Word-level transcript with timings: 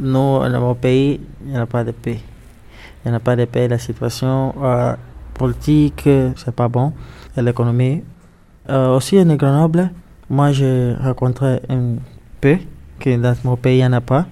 nous, 0.00 0.38
dans 0.48 0.60
mon 0.60 0.74
pays, 0.74 1.20
il 1.44 1.52
n'y 1.52 1.56
a 1.56 1.66
pas 1.66 1.84
de 1.84 1.92
paix. 1.92 2.20
Il 3.04 3.10
n'y 3.10 3.16
a 3.16 3.20
pas 3.20 3.36
de 3.36 3.44
paix. 3.44 3.68
La 3.68 3.78
situation 3.78 4.54
euh, 4.62 4.94
politique, 5.34 6.08
c'est 6.36 6.54
pas 6.54 6.68
bon. 6.68 6.92
Et 7.36 7.42
l'économie. 7.42 8.02
Euh, 8.68 8.96
aussi, 8.96 9.18
en 9.18 9.34
Grenoble, 9.36 9.90
moi, 10.28 10.52
j'ai 10.52 10.94
rencontré 10.94 11.60
un 11.68 11.96
peu 12.40 12.58
que 12.98 13.16
dans 13.16 13.34
mon 13.44 13.56
pays, 13.56 13.78
il 13.78 13.80
n'y 13.80 13.86
en 13.86 13.92
a 13.92 14.00
pas. 14.00 14.26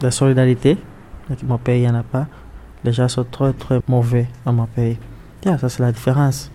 De 0.00 0.08
solidarité, 0.10 0.78
dans 1.28 1.36
mon 1.46 1.58
pays, 1.58 1.80
il 1.80 1.82
n'y 1.82 1.90
en 1.90 1.94
a 1.94 2.02
pas. 2.02 2.26
Les 2.84 2.92
gens 2.92 3.08
sont 3.08 3.26
très, 3.30 3.52
très 3.52 3.80
mauvais 3.88 4.26
dans 4.46 4.52
mon 4.52 4.66
pays. 4.66 4.98
Yeah, 5.44 5.58
ça, 5.58 5.68
c'est 5.68 5.82
la 5.82 5.92
différence. 5.92 6.50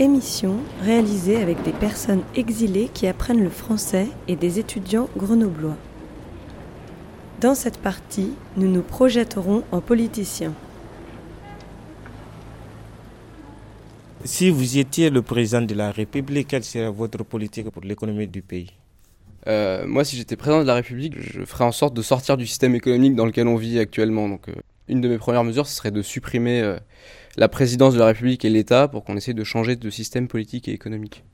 Émission 0.00 0.60
réalisée 0.80 1.42
avec 1.42 1.60
des 1.64 1.72
personnes 1.72 2.22
exilées 2.36 2.88
qui 2.94 3.08
apprennent 3.08 3.42
le 3.42 3.50
français 3.50 4.06
et 4.28 4.36
des 4.36 4.60
étudiants 4.60 5.08
grenoblois. 5.16 5.76
Dans 7.40 7.56
cette 7.56 7.78
partie, 7.78 8.30
nous 8.56 8.68
nous 8.68 8.82
projetterons 8.82 9.64
en 9.72 9.80
politiciens. 9.80 10.54
Si 14.24 14.50
vous 14.50 14.78
étiez 14.78 15.10
le 15.10 15.20
président 15.22 15.62
de 15.62 15.74
la 15.74 15.90
République, 15.90 16.46
quelle 16.46 16.62
serait 16.62 16.92
votre 16.92 17.24
politique 17.24 17.68
pour 17.70 17.82
l'économie 17.82 18.28
du 18.28 18.42
pays? 18.42 18.70
Euh, 19.48 19.84
Moi, 19.84 20.04
si 20.04 20.16
j'étais 20.16 20.36
président 20.36 20.62
de 20.62 20.66
la 20.68 20.74
République, 20.74 21.14
je 21.18 21.44
ferais 21.44 21.64
en 21.64 21.72
sorte 21.72 21.94
de 21.94 22.02
sortir 22.02 22.36
du 22.36 22.46
système 22.46 22.76
économique 22.76 23.16
dans 23.16 23.26
lequel 23.26 23.48
on 23.48 23.56
vit 23.56 23.80
actuellement. 23.80 24.28
Donc, 24.28 24.48
euh, 24.48 24.54
une 24.86 25.00
de 25.00 25.08
mes 25.08 25.18
premières 25.18 25.44
mesures, 25.44 25.66
ce 25.66 25.74
serait 25.74 25.90
de 25.90 26.02
supprimer 26.02 26.60
euh, 26.60 26.78
la 27.38 27.48
présidence 27.48 27.94
de 27.94 28.00
la 28.00 28.06
République 28.06 28.44
et 28.44 28.50
l'État 28.50 28.88
pour 28.88 29.04
qu'on 29.04 29.16
essaie 29.16 29.32
de 29.32 29.44
changer 29.44 29.76
de 29.76 29.90
système 29.90 30.26
politique 30.26 30.66
et 30.66 30.72
économique. 30.72 31.24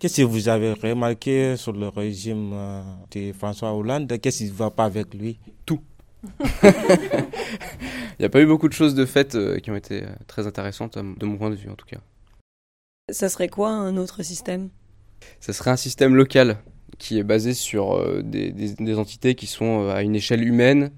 Qu'est-ce 0.00 0.22
que 0.22 0.26
vous 0.26 0.48
avez 0.48 0.72
remarqué 0.72 1.56
sur 1.56 1.72
le 1.72 1.86
régime 1.88 2.50
euh, 2.52 2.82
de 3.12 3.32
François 3.32 3.72
Hollande? 3.72 4.12
Qu'est-ce 4.20 4.38
qui 4.38 4.44
ne 4.46 4.52
va 4.52 4.70
pas 4.70 4.86
avec 4.86 5.14
lui? 5.14 5.38
Tout. 5.66 5.80
Il 6.64 6.70
n'y 8.18 8.24
a 8.24 8.28
pas 8.28 8.40
eu 8.40 8.46
beaucoup 8.46 8.68
de 8.68 8.72
choses 8.72 8.96
de 8.96 9.06
faites 9.06 9.36
euh, 9.36 9.58
qui 9.58 9.70
ont 9.70 9.76
été 9.76 10.02
euh, 10.02 10.08
très 10.26 10.48
intéressantes, 10.48 10.98
de 10.98 11.26
mon 11.26 11.38
point 11.38 11.50
de 11.50 11.54
vue 11.54 11.70
en 11.70 11.76
tout 11.76 11.86
cas. 11.86 12.00
Ça 13.12 13.28
serait 13.28 13.48
quoi 13.48 13.70
un 13.70 13.96
autre 13.96 14.24
système? 14.24 14.70
Ça 15.38 15.52
serait 15.52 15.70
un 15.70 15.76
système 15.76 16.16
local 16.16 16.58
qui 16.98 17.18
est 17.18 17.24
basé 17.24 17.54
sur 17.54 18.22
des, 18.22 18.50
des, 18.52 18.98
entités 18.98 19.34
qui 19.34 19.46
sont 19.46 19.88
à 19.88 20.02
une 20.02 20.16
échelle 20.16 20.42
humaine, 20.42 20.90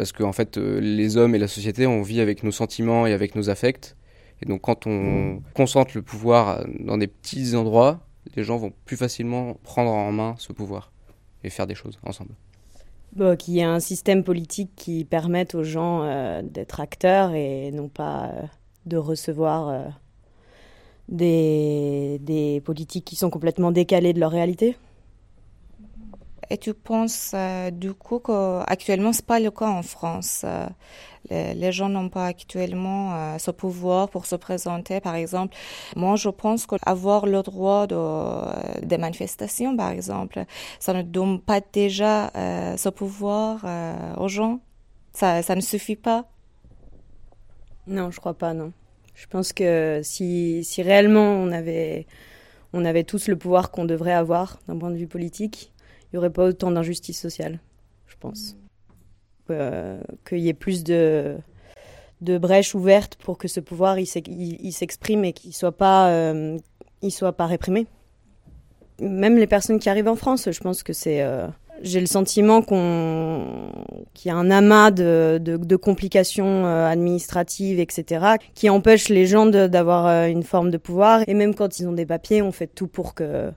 parce 0.00 0.12
qu'en 0.12 0.32
fait, 0.32 0.56
euh, 0.56 0.80
les 0.80 1.18
hommes 1.18 1.34
et 1.34 1.38
la 1.38 1.46
société, 1.46 1.86
on 1.86 2.00
vit 2.00 2.22
avec 2.22 2.42
nos 2.42 2.52
sentiments 2.52 3.06
et 3.06 3.12
avec 3.12 3.34
nos 3.34 3.50
affects. 3.50 3.96
Et 4.40 4.46
donc, 4.46 4.62
quand 4.62 4.86
on 4.86 5.42
concentre 5.52 5.90
le 5.94 6.00
pouvoir 6.00 6.64
dans 6.78 6.96
des 6.96 7.06
petits 7.06 7.54
endroits, 7.54 8.00
les 8.34 8.42
gens 8.42 8.56
vont 8.56 8.72
plus 8.86 8.96
facilement 8.96 9.58
prendre 9.62 9.90
en 9.90 10.10
main 10.10 10.36
ce 10.38 10.54
pouvoir 10.54 10.90
et 11.44 11.50
faire 11.50 11.66
des 11.66 11.74
choses 11.74 11.98
ensemble. 12.02 12.30
Bon, 13.14 13.36
qu'il 13.36 13.52
y 13.52 13.58
ait 13.58 13.64
un 13.64 13.78
système 13.78 14.24
politique 14.24 14.70
qui 14.74 15.04
permette 15.04 15.54
aux 15.54 15.64
gens 15.64 16.02
euh, 16.02 16.40
d'être 16.42 16.80
acteurs 16.80 17.34
et 17.34 17.70
non 17.70 17.88
pas 17.88 18.24
euh, 18.24 18.42
de 18.86 18.96
recevoir 18.96 19.84
des, 21.10 22.18
des 22.22 22.62
politiques 22.62 23.04
qui 23.04 23.16
sont 23.16 23.28
complètement 23.28 23.70
décalées 23.70 24.14
de 24.14 24.20
leur 24.20 24.30
réalité? 24.30 24.78
Et 26.52 26.58
tu 26.58 26.74
penses 26.74 27.30
euh, 27.32 27.70
du 27.70 27.94
coup 27.94 28.18
qu'actuellement, 28.18 29.12
ce 29.12 29.20
n'est 29.20 29.26
pas 29.26 29.38
le 29.38 29.52
cas 29.52 29.68
en 29.68 29.82
France. 29.82 30.42
Euh, 30.44 30.66
les, 31.30 31.70
gens 31.70 31.88
n'ont 31.88 32.08
pas 32.08 32.26
actuellement 32.26 33.14
euh, 33.14 33.38
ce 33.38 33.52
pouvoir 33.52 34.08
pour 34.08 34.26
se 34.26 34.34
présenter, 34.34 35.00
par 35.00 35.14
exemple. 35.14 35.56
Moi, 35.94 36.16
je 36.16 36.28
pense 36.28 36.66
qu'avoir 36.66 37.26
le 37.26 37.42
droit 37.42 37.86
de, 37.86 38.84
des 38.84 38.98
manifestations, 38.98 39.76
par 39.76 39.90
exemple, 39.90 40.44
ça 40.80 40.92
ne 40.92 41.02
donne 41.02 41.40
pas 41.40 41.60
déjà 41.60 42.32
ce 42.76 42.88
pouvoir 42.88 43.64
aux 44.18 44.28
gens. 44.28 44.60
Ça, 45.12 45.42
ça 45.42 45.54
ne 45.54 45.60
suffit 45.60 45.96
pas. 45.96 46.24
Non, 47.86 48.10
je 48.10 48.18
crois 48.18 48.34
pas, 48.34 48.54
non. 48.54 48.72
Je 49.14 49.26
pense 49.26 49.52
que 49.52 50.00
si, 50.02 50.64
si 50.64 50.82
réellement 50.82 51.32
on 51.34 51.52
avait, 51.52 52.06
on 52.72 52.84
avait 52.84 53.04
tous 53.04 53.28
le 53.28 53.36
pouvoir 53.36 53.70
qu'on 53.70 53.84
devrait 53.84 54.12
avoir 54.12 54.58
d'un 54.66 54.78
point 54.78 54.90
de 54.90 54.96
vue 54.96 55.06
polique, 55.06 55.40
il 55.40 55.69
n'y 56.12 56.18
aurait 56.18 56.30
pas 56.30 56.44
autant 56.44 56.70
d'injustice 56.70 57.20
sociale, 57.20 57.60
je 58.06 58.16
pense. 58.18 58.56
Euh, 59.50 60.00
qu'il 60.28 60.38
y 60.38 60.48
ait 60.48 60.54
plus 60.54 60.84
de, 60.84 61.36
de 62.20 62.38
brèches 62.38 62.74
ouvertes 62.74 63.16
pour 63.16 63.36
que 63.36 63.48
ce 63.48 63.58
pouvoir 63.58 63.98
il, 63.98 64.06
s'exprime 64.06 65.24
et 65.24 65.32
qu'il 65.32 65.50
ne 65.50 65.54
soit, 65.54 65.72
pas, 65.72 66.10
euh, 66.10 66.58
soit 67.08 67.32
pas 67.32 67.46
réprimé. 67.46 67.86
Même 69.00 69.36
les 69.38 69.46
personnes 69.46 69.78
qui 69.78 69.88
arrivent 69.88 70.08
en 70.08 70.16
France, 70.16 70.48
je 70.50 70.60
pense 70.60 70.82
que 70.82 70.92
c'est. 70.92 71.22
Euh, 71.22 71.48
j'ai 71.82 72.00
le 72.00 72.06
sentiment 72.06 72.60
qu'on, 72.60 73.72
qu'il 74.12 74.28
y 74.28 74.32
a 74.32 74.36
un 74.36 74.50
amas 74.50 74.90
de, 74.90 75.40
de, 75.40 75.76
complications 75.76 76.66
administratives, 76.66 77.80
etc., 77.80 78.34
qui 78.54 78.68
empêchent 78.68 79.08
les 79.08 79.26
gens 79.26 79.46
d'avoir 79.46 80.26
une 80.26 80.42
forme 80.42 80.70
de 80.70 80.76
pouvoir. 80.76 81.22
Et 81.26 81.32
même 81.32 81.54
quand 81.54 81.78
ils 81.80 81.88
ont 81.88 81.92
des 81.92 82.04
papiers, 82.04 82.42
on 82.42 82.52
fait 82.52 82.66
tout 82.66 82.86
pour, 82.86 83.14
que, 83.14 83.50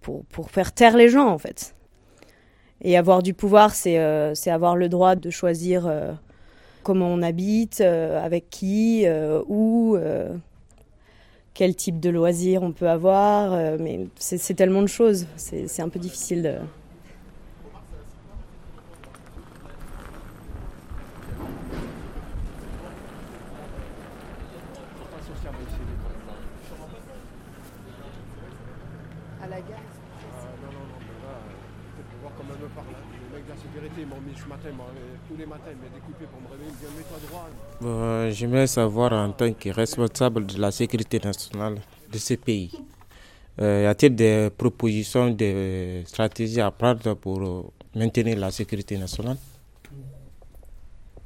pour, 0.00 0.24
pour 0.26 0.52
faire 0.52 0.72
taire 0.72 0.96
les 0.96 1.08
gens, 1.08 1.26
en 1.26 1.38
fait. 1.38 1.74
Et 2.82 2.96
avoir 2.96 3.22
du 3.22 3.34
pouvoir, 3.34 3.74
c'est 3.74 3.98
euh, 3.98 4.34
avoir 4.46 4.76
le 4.76 4.88
droit 4.88 5.16
de 5.16 5.30
choisir 5.30 5.86
euh, 5.86 6.12
comment 6.82 7.08
on 7.08 7.22
habite, 7.22 7.80
euh, 7.80 8.22
avec 8.24 8.50
qui, 8.50 9.06
où, 9.48 9.96
quel 11.54 11.74
type 11.74 12.00
de 12.00 12.10
loisirs 12.10 12.62
on 12.62 12.72
peut 12.72 12.88
avoir. 12.88 13.78
mais 13.78 14.06
c'est 14.16 14.54
tellement 14.54 14.82
de 14.82 14.88
choses, 14.88 15.26
c'est 15.36 15.80
un 15.80 15.88
peu 15.88 15.98
difficile 15.98 16.42
de... 16.42 16.54
Euh, 37.84 38.30
j'aimerais 38.30 38.66
savoir 38.66 39.12
en 39.12 39.30
tant 39.32 39.52
que 39.52 39.68
responsable 39.70 40.46
de 40.46 40.58
la 40.58 40.70
sécurité 40.70 41.20
nationale 41.22 41.76
de 42.12 42.18
ce 42.18 42.34
pays, 42.34 42.70
euh, 43.60 43.82
y 43.84 43.86
a-t-il 43.86 44.14
des 44.14 44.50
propositions, 44.56 45.30
des 45.30 46.02
stratégies 46.06 46.60
à 46.60 46.70
prendre 46.70 47.14
pour 47.14 47.72
maintenir 47.94 48.38
la 48.38 48.50
sécurité 48.50 48.98
nationale? 48.98 49.36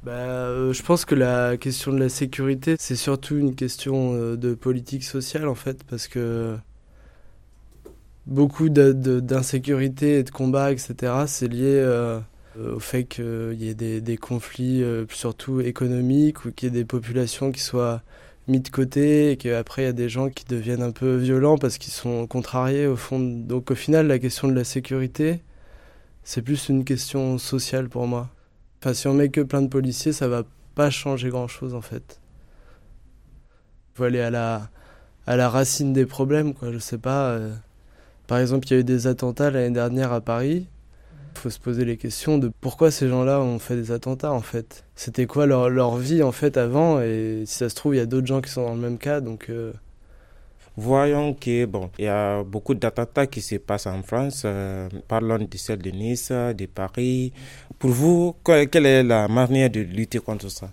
Bah, 0.03 0.11
euh, 0.11 0.73
je 0.73 0.81
pense 0.81 1.05
que 1.05 1.15
la 1.15 1.57
question 1.57 1.93
de 1.93 1.99
la 1.99 2.09
sécurité, 2.09 2.75
c'est 2.79 2.95
surtout 2.95 3.37
une 3.37 3.55
question 3.55 4.35
de 4.35 4.53
politique 4.55 5.03
sociale 5.03 5.47
en 5.47 5.55
fait, 5.55 5.83
parce 5.83 6.07
que 6.07 6.57
beaucoup 8.31 8.69
d'insécurité 8.69 10.19
et 10.19 10.23
de 10.23 10.31
combats, 10.31 10.71
etc., 10.71 11.13
c'est 11.27 11.47
lié 11.47 11.75
euh, 11.75 12.19
au 12.57 12.79
fait 12.79 13.03
qu'il 13.03 13.61
y 13.61 13.69
ait 13.69 14.01
des, 14.01 14.17
conflits 14.17 14.83
euh, 14.83 15.05
surtout 15.09 15.59
économiques 15.59 16.45
ou 16.45 16.51
qu'il 16.51 16.69
y 16.69 16.71
ait 16.71 16.79
des 16.79 16.85
populations 16.85 17.51
qui 17.51 17.61
soient 17.61 18.01
mises 18.47 18.63
de 18.63 18.69
côté 18.69 19.31
et 19.31 19.37
qu'après 19.37 19.83
il 19.83 19.85
y 19.85 19.89
a 19.89 19.93
des 19.93 20.09
gens 20.09 20.29
qui 20.29 20.45
deviennent 20.45 20.81
un 20.81 20.91
peu 20.91 21.15
violents 21.15 21.57
parce 21.57 21.77
qu'ils 21.77 21.93
sont 21.93 22.25
contrariés 22.25 22.87
au 22.87 22.95
fond. 22.95 23.19
Donc 23.19 23.71
au 23.71 23.75
final, 23.75 24.07
la 24.07 24.17
question 24.17 24.47
de 24.47 24.53
la 24.53 24.63
sécurité, 24.63 25.41
c'est 26.23 26.41
plus 26.41 26.69
une 26.69 26.85
question 26.85 27.37
sociale 27.37 27.89
pour 27.89 28.07
moi. 28.07 28.29
Enfin, 28.81 28.93
si 28.93 29.07
on 29.07 29.13
met 29.13 29.29
que 29.29 29.41
plein 29.41 29.61
de 29.61 29.67
policiers, 29.67 30.13
ça 30.13 30.27
va 30.27 30.43
pas 30.75 30.89
changer 30.89 31.29
grand-chose 31.29 31.75
en 31.75 31.81
fait. 31.81 32.19
Il 33.93 33.97
faut 33.97 34.03
aller 34.05 34.21
à 34.21 34.29
la, 34.29 34.69
à 35.27 35.35
la 35.35 35.49
racine 35.49 35.93
des 35.93 36.05
problèmes, 36.05 36.53
quoi. 36.53 36.71
Je 36.71 36.79
sais 36.79 36.97
pas. 36.97 37.31
Euh. 37.31 37.53
Par 38.31 38.39
exemple, 38.39 38.65
il 38.67 38.71
y 38.71 38.77
a 38.77 38.79
eu 38.79 38.83
des 38.85 39.07
attentats 39.07 39.51
l'année 39.51 39.71
dernière 39.73 40.13
à 40.13 40.21
Paris. 40.21 40.65
Il 41.35 41.37
faut 41.37 41.49
se 41.49 41.59
poser 41.59 41.83
les 41.83 41.97
questions 41.97 42.37
de 42.37 42.49
pourquoi 42.61 42.89
ces 42.89 43.09
gens-là 43.09 43.41
ont 43.41 43.59
fait 43.59 43.75
des 43.75 43.91
attentats 43.91 44.31
en 44.31 44.39
fait. 44.39 44.85
C'était 44.95 45.25
quoi 45.25 45.45
leur, 45.45 45.69
leur, 45.69 45.97
vie 45.97 46.23
en 46.23 46.31
fait 46.31 46.55
avant? 46.55 47.01
Et 47.01 47.43
si 47.45 47.55
ça 47.55 47.67
se 47.67 47.75
trouve 47.75 47.93
il 47.93 47.97
y 47.97 47.99
a 47.99 48.05
d'autres 48.05 48.27
gens 48.27 48.39
qui 48.39 48.49
sont 48.49 48.63
dans 48.63 48.73
le 48.73 48.79
même 48.79 48.97
cas 48.97 49.19
donc. 49.19 49.47
Euh, 49.49 49.73
Voyons 50.77 51.33
que 51.33 51.65
bon, 51.65 51.89
il 51.99 52.05
y 52.05 52.07
a 52.07 52.41
beaucoup 52.41 52.73
d'attentats 52.73 53.27
qui 53.27 53.41
se 53.41 53.55
passent 53.55 53.85
en 53.85 54.01
France. 54.01 54.43
Euh, 54.45 54.87
parlons 55.09 55.37
de 55.37 55.57
celle 55.57 55.79
de 55.79 55.89
Nice, 55.89 56.31
de 56.31 56.65
Paris. 56.67 57.33
Pour 57.79 57.89
vous, 57.89 58.37
quelle 58.45 58.85
est 58.85 59.03
la 59.03 59.27
manière 59.27 59.69
de 59.69 59.81
lutter 59.81 60.19
contre 60.19 60.47
ça? 60.47 60.69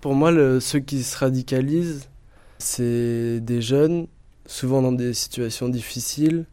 Pour 0.00 0.14
moi, 0.14 0.30
le, 0.30 0.60
ceux 0.60 0.80
qui 0.80 1.02
se 1.02 1.18
radicalisent, 1.18 2.08
c'est 2.56 3.40
des 3.40 3.60
jeunes, 3.60 4.06
souvent 4.46 4.80
dans 4.80 4.92
des 4.92 5.12
situations 5.12 5.68
difficiles, 5.68 6.46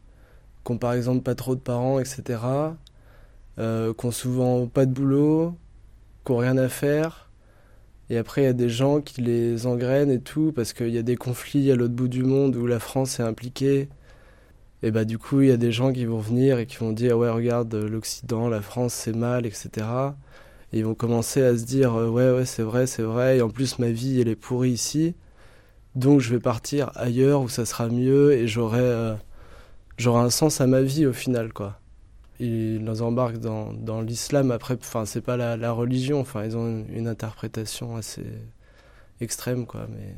qui 0.66 0.76
par 0.78 0.94
exemple 0.94 1.22
pas 1.24 1.36
trop 1.36 1.56
de 1.56 1.62
parents, 1.62 2.00
etc 2.00 2.38
euh, 3.60 3.94
qui 3.94 4.12
souvent 4.12 4.68
pas 4.68 4.86
de 4.86 4.94
boulot, 4.94 5.56
qui 6.26 6.32
n'ont 6.32 6.40
rien 6.40 6.58
à 6.58 6.70
faire. 6.70 7.30
Et 8.10 8.18
après, 8.18 8.42
il 8.42 8.46
y 8.46 8.48
a 8.48 8.54
des 8.54 8.70
gens 8.70 9.02
qui 9.02 9.22
les 9.22 9.66
engrainent 9.68 10.12
et 10.12 10.20
tout, 10.20 10.52
parce 10.54 10.74
qu'il 10.74 10.90
y 10.90 10.98
a 10.98 11.04
des 11.04 11.16
conflits 11.16 11.72
à 11.72 11.76
l'autre 11.76 11.94
bout 11.94 12.08
du 12.10 12.24
monde 12.24 12.56
où 12.56 12.68
la 12.68 12.80
France 12.80 13.20
est 13.20 13.24
impliquée. 13.24 13.90
Et 14.84 14.92
bah 14.92 15.06
du 15.06 15.18
coup, 15.18 15.42
il 15.42 15.50
y 15.50 15.52
a 15.52 15.58
des 15.58 15.72
gens 15.72 15.94
qui 15.94 16.06
vont 16.06 16.20
venir 16.20 16.60
et 16.60 16.66
qui 16.66 16.78
vont 16.78 16.92
dire 16.92 17.18
ouais 17.18 17.30
regarde 17.30 17.74
l'Occident, 17.76 18.50
la 18.50 18.62
France 18.62 18.94
c'est 18.94 19.16
mal, 19.16 19.46
etc. 19.46 19.70
Et 20.74 20.80
ils 20.80 20.86
vont 20.86 20.96
commencer 20.96 21.44
à 21.44 21.56
se 21.58 21.66
dire 21.66 21.94
ouais 21.96 22.32
ouais 22.32 22.46
c'est 22.46 22.64
vrai 22.64 22.88
c'est 22.88 23.04
vrai 23.04 23.38
et 23.38 23.42
en 23.42 23.50
plus 23.50 23.78
ma 23.80 23.92
vie 23.92 24.20
elle 24.22 24.28
est 24.28 24.36
pourrie 24.36 24.72
ici, 24.72 25.16
donc 25.96 26.22
je 26.22 26.32
vais 26.32 26.40
partir 26.40 26.92
ailleurs 26.96 27.42
où 27.42 27.50
ça 27.50 27.66
sera 27.66 27.90
mieux 27.90 28.34
et 28.34 28.48
j'aurai 28.48 29.16
j'aurai 29.98 30.22
un 30.22 30.30
sens 30.30 30.62
à 30.62 30.68
ma 30.68 30.82
vie 30.82 31.06
au 31.06 31.14
final 31.14 31.54
quoi. 31.54 31.80
Ils 32.40 32.84
nous 32.84 33.02
embarquent 33.04 33.38
dans, 33.38 33.72
dans 33.72 34.02
l'islam 34.02 34.52
après, 34.52 34.76
enfin 34.80 35.06
c'est 35.06 35.22
pas 35.22 35.38
la, 35.38 35.72
religion, 35.72 36.20
enfin 36.20 36.44
ils 36.44 36.58
ont 36.58 36.86
une, 36.90 37.08
interprétation 37.08 37.96
assez 37.96 38.26
extrême 39.20 39.68
quoi 39.68 39.88
mais 39.92 40.16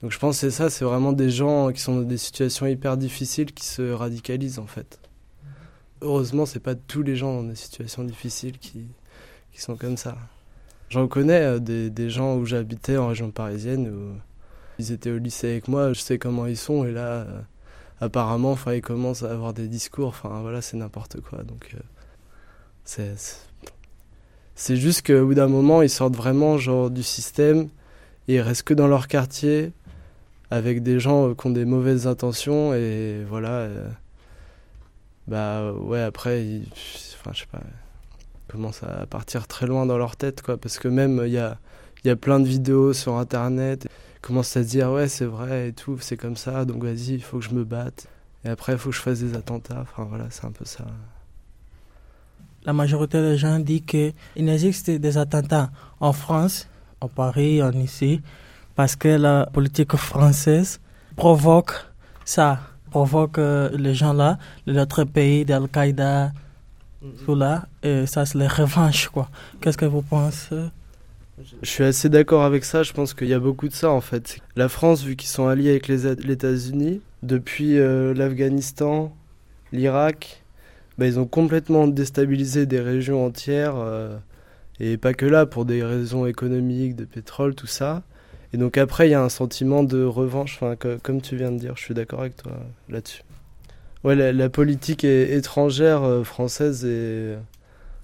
donc 0.00 0.12
je 0.12 0.18
pense 0.20 0.38
c'est 0.38 0.52
ça, 0.52 0.70
c'est 0.70 0.84
vraiment 0.84 1.12
des 1.12 1.30
gens 1.30 1.72
qui 1.72 1.80
sont 1.80 1.96
dans 1.96 2.06
des 2.06 2.18
situations 2.18 2.66
hyper 2.66 2.96
difficiles 2.96 3.52
qui 3.52 3.64
se 3.66 3.90
radicalisent 3.90 4.60
en 4.60 4.66
fait. 4.66 5.00
Heureusement, 6.00 6.46
c'est 6.46 6.60
pas 6.60 6.76
tous 6.76 7.02
les 7.02 7.16
gens 7.16 7.42
dans 7.42 7.48
des 7.48 7.56
situations 7.56 8.04
difficiles 8.04 8.58
qui, 8.58 8.86
qui 9.52 9.60
sont 9.60 9.76
comme 9.76 9.96
ça. 9.96 10.16
J'en 10.90 11.08
connais 11.08 11.40
euh, 11.40 11.58
des, 11.58 11.90
des, 11.90 12.08
gens 12.08 12.36
où 12.36 12.46
j'habitais 12.46 12.96
en 12.96 13.08
région 13.08 13.32
parisienne 13.32 13.88
où 13.88 14.16
ils 14.78 14.92
étaient 14.92 15.10
au 15.10 15.18
lycée 15.18 15.50
avec 15.50 15.66
moi, 15.66 15.92
je 15.92 16.00
sais 16.00 16.18
comment 16.18 16.46
ils 16.46 16.56
sont 16.56 16.84
et 16.84 16.92
là 16.92 17.00
euh, 17.00 17.40
apparemment 18.00 18.52
enfin 18.52 18.74
ils 18.74 18.82
commencent 18.82 19.22
à 19.22 19.30
avoir 19.30 19.52
des 19.52 19.68
discours, 19.68 20.08
enfin 20.08 20.40
voilà, 20.42 20.62
c'est 20.62 20.76
n'importe 20.76 21.20
quoi. 21.20 21.42
Donc 21.42 21.74
euh, 21.74 23.14
c'est 24.54 24.76
juste 24.76 25.06
qu'au 25.06 25.26
bout 25.26 25.34
d'un 25.34 25.48
moment, 25.48 25.82
ils 25.82 25.90
sortent 25.90 26.16
vraiment 26.16 26.58
genre 26.58 26.90
du 26.90 27.02
système 27.02 27.68
et 28.28 28.36
ils 28.36 28.40
restent 28.40 28.62
que 28.64 28.74
dans 28.74 28.88
leur 28.88 29.08
quartier 29.08 29.72
avec 30.50 30.82
des 30.82 30.98
gens 31.00 31.34
qui 31.34 31.46
ont 31.46 31.50
des 31.50 31.64
mauvaises 31.64 32.06
intentions 32.06 32.72
et 32.74 33.24
voilà 33.28 33.50
euh, 33.50 33.88
bah 35.26 35.72
ouais 35.72 36.00
après 36.00 36.42
ils, 36.42 36.66
enfin 37.20 37.32
je 37.34 37.40
sais 37.40 37.46
pas 37.52 37.60
commencent 38.48 38.82
à 38.82 39.04
partir 39.04 39.46
très 39.46 39.66
loin 39.66 39.84
dans 39.84 39.98
leur 39.98 40.16
tête 40.16 40.40
quoi 40.40 40.56
parce 40.56 40.78
que 40.78 40.88
même 40.88 41.22
il 41.26 41.32
y 41.32 41.38
a 41.38 41.58
il 42.02 42.08
y 42.08 42.10
a 42.10 42.16
plein 42.16 42.40
de 42.40 42.46
vidéos 42.46 42.94
sur 42.94 43.16
internet 43.16 43.86
commencent 44.20 44.56
à 44.56 44.62
se 44.62 44.68
dire 44.68 44.90
ouais 44.90 45.08
c'est 45.08 45.24
vrai 45.24 45.68
et 45.68 45.72
tout 45.72 45.98
c'est 46.00 46.16
comme 46.16 46.36
ça 46.36 46.64
donc 46.64 46.82
vas-y 46.82 47.14
il 47.14 47.22
faut 47.22 47.38
que 47.38 47.44
je 47.44 47.54
me 47.54 47.64
batte. 47.64 48.06
Et 48.44 48.48
après 48.48 48.72
il 48.72 48.78
faut 48.78 48.90
que 48.90 48.96
je 48.96 49.00
fasse 49.00 49.20
des 49.20 49.34
attentats. 49.36 49.80
Enfin 49.82 50.04
voilà 50.08 50.26
c'est 50.30 50.44
un 50.44 50.52
peu 50.52 50.64
ça. 50.64 50.84
La 52.64 52.72
majorité 52.72 53.20
des 53.20 53.36
gens 53.36 53.58
disent 53.58 53.82
qu'il 53.86 54.12
n'existe 54.36 54.90
des 54.90 55.16
attentats 55.16 55.70
en 56.00 56.12
France 56.12 56.68
en 57.00 57.08
Paris 57.08 57.62
en 57.62 57.72
ici 57.72 58.20
parce 58.74 58.94
que 58.96 59.08
la 59.08 59.46
politique 59.46 59.96
française 59.96 60.80
provoque 61.16 61.72
ça, 62.24 62.60
provoque 62.90 63.38
euh, 63.38 63.70
les 63.76 63.94
gens 63.94 64.12
là, 64.12 64.38
notre 64.66 65.04
pays, 65.04 65.44
d'Al-Qaïda, 65.44 66.32
tout 67.24 67.34
là, 67.34 67.66
et 67.82 68.06
ça 68.06 68.26
c'est 68.26 68.38
les 68.38 68.46
revanches 68.46 69.08
quoi. 69.08 69.28
Qu'est-ce 69.60 69.78
que 69.78 69.86
vous 69.86 70.02
pensez? 70.02 70.68
Je 71.62 71.68
suis 71.68 71.84
assez 71.84 72.08
d'accord 72.08 72.44
avec 72.44 72.64
ça, 72.64 72.82
je 72.82 72.92
pense 72.92 73.14
qu'il 73.14 73.28
y 73.28 73.34
a 73.34 73.38
beaucoup 73.38 73.68
de 73.68 73.72
ça 73.74 73.90
en 73.90 74.00
fait. 74.00 74.38
La 74.56 74.68
France, 74.68 75.02
vu 75.02 75.16
qu'ils 75.16 75.28
sont 75.28 75.46
alliés 75.46 75.70
avec 75.70 75.88
les 75.88 76.06
États-Unis, 76.06 77.00
depuis 77.22 77.78
euh, 77.78 78.14
l'Afghanistan, 78.14 79.14
l'Irak, 79.72 80.42
bah, 80.98 81.06
ils 81.06 81.18
ont 81.18 81.26
complètement 81.26 81.86
déstabilisé 81.86 82.66
des 82.66 82.80
régions 82.80 83.24
entières, 83.24 83.76
euh, 83.76 84.16
et 84.80 84.96
pas 84.96 85.14
que 85.14 85.26
là, 85.26 85.46
pour 85.46 85.64
des 85.64 85.82
raisons 85.82 86.26
économiques, 86.26 86.96
de 86.96 87.04
pétrole, 87.04 87.54
tout 87.54 87.66
ça. 87.66 88.02
Et 88.52 88.56
donc 88.56 88.78
après, 88.78 89.08
il 89.08 89.10
y 89.10 89.14
a 89.14 89.22
un 89.22 89.28
sentiment 89.28 89.82
de 89.82 90.02
revanche, 90.02 90.58
enfin, 90.60 90.76
comme 91.02 91.20
tu 91.20 91.36
viens 91.36 91.52
de 91.52 91.58
dire, 91.58 91.76
je 91.76 91.82
suis 91.82 91.94
d'accord 91.94 92.20
avec 92.20 92.36
toi 92.36 92.52
là-dessus. 92.88 93.22
Ouais, 94.04 94.14
la, 94.14 94.48
politique 94.48 95.04
est, 95.04 95.36
étrangère 95.36 96.04
euh, 96.04 96.22
française 96.22 96.84
et 96.84 97.34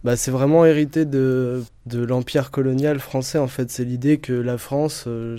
bah, 0.04 0.16
c'est 0.16 0.30
vraiment 0.30 0.64
hérité 0.66 1.06
de, 1.06 1.64
de 1.86 2.04
l'empire 2.04 2.50
colonial 2.50 3.00
français 3.00 3.38
en 3.38 3.48
fait. 3.48 3.70
C'est 3.70 3.84
l'idée 3.84 4.18
que 4.18 4.34
la 4.34 4.58
France, 4.58 5.04
euh, 5.06 5.38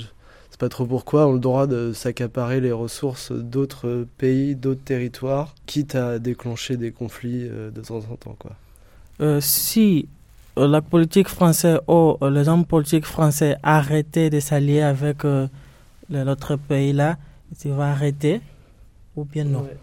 c'est 0.50 0.59
pas 0.59 0.69
trop 0.69 0.85
pourquoi, 0.85 1.27
ont 1.27 1.33
le 1.33 1.39
droit 1.39 1.67
de 1.67 1.94
s'accaparer 1.94 2.62
les 2.62 2.71
ressources 2.71 3.31
d'autres 3.31 4.07
pays, 4.17 4.56
d'autres 4.56 4.83
territoires, 4.83 5.53
quitte 5.67 5.95
à 5.95 6.17
déclencher 6.17 6.77
des 6.77 6.91
conflits 6.91 7.47
euh, 7.47 7.69
de 7.69 7.81
temps 7.81 8.01
en 8.12 8.15
temps. 8.15 8.35
Quoi. 8.39 8.53
Euh, 9.21 9.39
si 9.39 10.07
la 10.57 10.81
politique 10.81 11.27
française 11.27 11.79
ou 11.88 12.17
oh, 12.19 12.29
les 12.29 12.50
hommes 12.50 12.65
politiques 12.65 13.06
français 13.06 13.57
arrêter 13.62 14.29
de 14.29 14.39
s'allier 14.39 14.81
avec 14.81 15.25
euh, 15.25 15.47
l'autre 16.09 16.56
pays 16.56 16.94
là, 16.94 17.17
tu 17.59 17.69
vas 17.69 17.91
arrêter 17.91 18.41
ou 19.15 19.25
bien 19.25 19.44
non? 19.44 19.62
Ouais. 19.62 19.77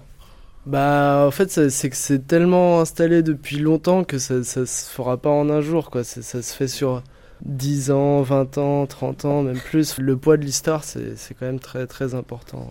Bah 0.64 1.24
en 1.26 1.32
fait 1.32 1.50
c'est 1.70 1.90
que 1.90 1.96
c'est 1.96 2.24
tellement 2.26 2.80
installé 2.80 3.22
depuis 3.24 3.58
longtemps 3.58 4.04
que 4.04 4.18
ça, 4.18 4.44
ça 4.44 4.64
se 4.64 4.88
fera 4.88 5.16
pas 5.20 5.28
en 5.30 5.50
un 5.50 5.60
jour 5.60 5.90
quoi, 5.90 6.04
ça, 6.04 6.22
ça 6.22 6.40
se 6.40 6.54
fait 6.54 6.68
sur 6.68 7.02
10 7.44 7.90
ans, 7.90 8.22
20 8.22 8.58
ans, 8.58 8.86
30 8.86 9.24
ans, 9.24 9.42
même 9.42 9.60
plus. 9.60 9.98
Le 9.98 10.16
poids 10.16 10.36
de 10.36 10.44
l'histoire 10.44 10.84
c'est 10.84 11.34
quand 11.34 11.46
même 11.46 11.58
très 11.58 11.86
très 11.88 12.14
important. 12.14 12.70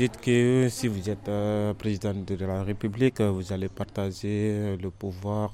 Dites 0.00 0.18
que 0.18 0.68
si 0.70 0.88
vous 0.88 1.10
êtes 1.10 1.28
euh, 1.28 1.74
président 1.74 2.14
de 2.14 2.34
la 2.46 2.62
République, 2.62 3.20
vous 3.20 3.52
allez 3.52 3.68
partager 3.68 4.74
le 4.80 4.90
pouvoir. 4.90 5.52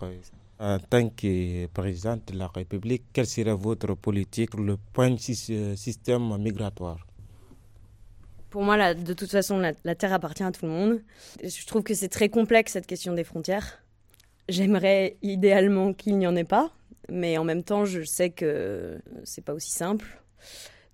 En 0.60 0.78
tant 0.78 1.08
que 1.08 1.66
président 1.66 2.16
de 2.25 2.38
la 2.38 2.46
République, 2.46 3.02
quelle 3.12 3.26
serait 3.26 3.52
votre 3.54 3.94
politique, 3.94 4.54
le 4.54 4.76
point 4.93 5.16
système 5.19 6.37
migratoire? 6.38 7.04
Pour 8.48 8.62
moi, 8.62 8.94
de 8.94 9.14
toute 9.14 9.32
façon, 9.32 9.58
la, 9.58 9.72
la, 9.82 9.96
Terre 9.96 10.12
appartient 10.12 10.44
à 10.44 10.52
tout 10.52 10.64
le 10.64 10.70
monde. 10.70 11.02
Je 11.43 11.66
trouve 11.66 11.82
que 11.82 11.94
c'est 11.94 12.08
très 12.08 12.28
complexe 12.28 12.72
cette 12.75 12.87
question 12.87 13.14
des 13.14 13.25
frontières. 13.25 13.82
J'aimerais 14.48 15.16
idéalement 15.22 15.93
qu'il 15.93 16.16
n'y 16.19 16.26
en 16.28 16.37
ait 16.37 16.44
pas, 16.44 16.70
mais 17.10 17.37
en 17.37 17.43
même 17.43 17.64
temps, 17.64 17.84
je 17.84 18.02
sais 18.04 18.31
que 18.31 19.00
c'est 19.25 19.44
pas 19.44 19.54
aussi 19.54 19.72
simple. 19.72 20.06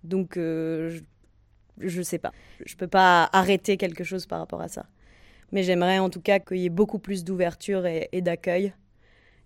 Donc, 0.05 0.37
euh, 0.39 0.99
je 1.89 2.03
sais 2.03 2.19
pas. 2.19 2.33
Je 2.65 2.77
peux 2.77 2.87
pas 2.87 3.29
arrêter 3.33 3.77
quelque 3.77 4.05
chose 4.05 4.27
par 4.27 4.39
rapport 4.39 4.61
à 4.61 4.69
ça. 4.69 4.87
Mais 5.53 5.63
j'aimerais 5.63 5.99
en 5.99 6.11
tout 6.11 6.21
cas 6.21 6.39
qu'il 6.39 6.59
y 6.59 6.67
ait 6.67 6.71
beaucoup 6.71 6.99
plus 6.99 7.25
d'ouverture 7.25 7.87
et, 7.87 8.09
d'accueil, 8.23 8.73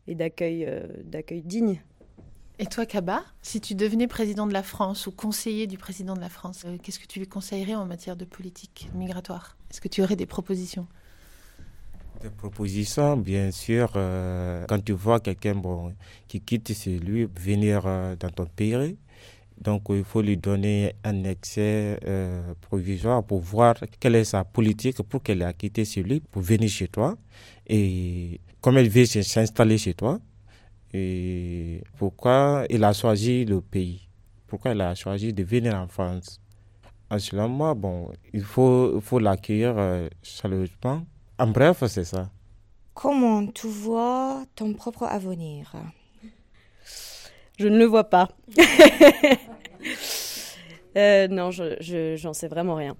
et 0.06 0.14
d'accueil, 0.14 0.64
euh, 0.66 0.86
d'accueil 1.04 1.42
digne. 1.42 1.80
Et 2.58 2.66
toi, 2.66 2.86
Kaba, 2.86 3.22
si 3.42 3.60
tu 3.60 3.74
devenais 3.74 4.06
président 4.06 4.46
de 4.46 4.52
la 4.54 4.62
France 4.62 5.06
ou 5.06 5.12
conseiller 5.12 5.66
du 5.66 5.76
président 5.76 6.14
de 6.14 6.20
la 6.20 6.30
France, 6.30 6.62
euh, 6.64 6.78
qu'est-ce 6.82 6.98
que 6.98 7.06
tu 7.06 7.18
lui 7.18 7.26
conseillerais 7.26 7.74
en 7.74 7.84
matière 7.84 8.16
de 8.16 8.24
politique 8.24 8.88
migratoire? 8.94 9.58
Est-ce 9.70 9.82
que 9.82 9.88
tu 9.88 10.02
aurais 10.02 10.16
des 10.16 10.24
propositions? 10.24 10.86
Des 12.22 12.30
propositions, 12.30 13.18
bien 13.18 13.50
sûr. 13.50 13.92
Euh, 13.96 14.64
quand 14.68 14.82
tu 14.82 14.92
vois 14.92 15.20
quelqu'un 15.20 15.54
bon, 15.54 15.92
qui 16.28 16.40
quitte 16.40 16.72
chez 16.72 16.98
lui, 16.98 17.28
venir 17.36 17.82
euh, 17.84 18.16
dans 18.16 18.30
ton 18.30 18.46
pays, 18.46 18.96
donc 19.60 19.82
il 19.90 20.04
faut 20.04 20.22
lui 20.22 20.36
donner 20.36 20.94
un 21.04 21.24
accès 21.24 21.98
euh, 22.06 22.54
provisoire 22.60 23.24
pour 23.24 23.40
voir 23.40 23.74
quelle 23.98 24.16
est 24.16 24.24
sa 24.24 24.44
politique 24.44 25.02
pour 25.02 25.22
qu'elle 25.22 25.42
ait 25.42 25.54
quitté 25.54 25.84
chez 25.84 26.02
lui, 26.02 26.20
pour 26.20 26.42
venir 26.42 26.68
chez 26.68 26.88
toi. 26.88 27.16
Et 27.66 28.40
comme 28.60 28.78
elle 28.78 28.88
veut 28.88 29.06
s'installer 29.06 29.78
chez 29.78 29.94
toi, 29.94 30.18
et 30.92 31.82
pourquoi 31.98 32.64
il 32.70 32.84
a 32.84 32.92
choisi 32.92 33.44
le 33.44 33.60
pays, 33.60 34.08
pourquoi 34.46 34.72
il 34.72 34.80
a 34.80 34.94
choisi 34.94 35.32
de 35.32 35.42
venir 35.42 35.74
en 35.74 35.88
France? 35.88 36.40
Selon 37.18 37.48
moi, 37.48 37.74
bon, 37.74 38.10
il 38.32 38.42
faut, 38.42 39.00
faut 39.00 39.20
l'accueillir 39.20 39.74
euh, 39.78 40.08
chaleureusement. 40.22 41.02
En 41.38 41.46
bref, 41.46 41.84
c'est 41.86 42.04
ça. 42.04 42.30
Comment 42.94 43.46
tu 43.46 43.68
vois 43.68 44.44
ton 44.56 44.72
propre 44.74 45.04
avenir? 45.04 45.72
Je 47.56 47.68
ne 47.68 47.78
le 47.78 47.84
vois 47.84 48.04
pas. 48.04 48.28
euh, 50.96 51.28
non, 51.28 51.50
je, 51.50 51.76
je, 51.80 52.16
j'en 52.16 52.32
sais 52.32 52.48
vraiment 52.48 52.74
rien. 52.74 52.96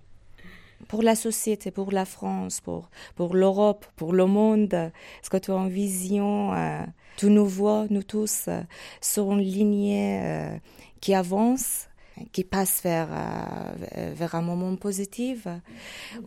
Pour 0.88 1.02
la 1.02 1.16
société, 1.16 1.70
pour 1.70 1.90
la 1.90 2.04
France, 2.04 2.60
pour, 2.60 2.90
pour 3.16 3.34
l'Europe, 3.34 3.86
pour 3.96 4.12
le 4.12 4.26
monde, 4.26 4.72
est-ce 4.72 5.30
que 5.30 5.36
tu 5.36 5.50
as 5.50 5.54
une 5.54 5.68
vision 5.68 6.54
euh, 6.54 6.82
Tu 7.16 7.26
nous 7.26 7.46
vois, 7.46 7.86
nous 7.90 8.02
tous, 8.02 8.44
euh, 8.48 8.60
sur 9.00 9.32
une 9.32 9.40
lignée 9.40 10.20
euh, 10.22 10.56
qui 11.00 11.14
avance, 11.14 11.88
qui 12.32 12.44
passe 12.44 12.82
vers, 12.82 13.08
euh, 13.10 14.12
vers 14.14 14.34
un 14.34 14.42
moment 14.42 14.76
positif, 14.76 15.48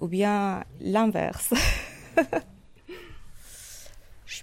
ou 0.01 0.07
bien 0.07 0.63
l'inverse? 0.81 1.53
Je 4.25 4.41